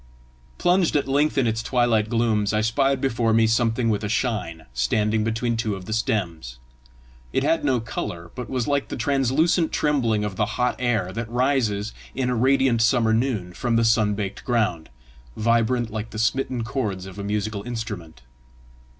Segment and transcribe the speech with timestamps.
[0.57, 4.65] Plunged at length in its twilight glooms, I spied before me something with a shine,
[4.73, 6.57] standing between two of the stems.
[7.31, 11.29] It had no colour, but was like the translucent trembling of the hot air that
[11.29, 14.89] rises, in a radiant summer noon, from the sun baked ground,
[15.37, 18.23] vibrant like the smitten chords of a musical instrument.